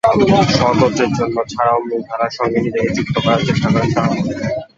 স্বগোত্রের 0.53 1.11
জন্য 1.17 1.37
ছাড়াও 1.51 1.79
মূল 1.79 2.01
ধারার 2.09 2.31
সঙ্গে 2.37 2.59
নিজেকে 2.59 2.89
যুক্ত 2.97 3.15
করার 3.17 3.41
চেষ্টা 3.47 3.67
করেন 3.73 3.89
তাঁরা। 3.95 4.13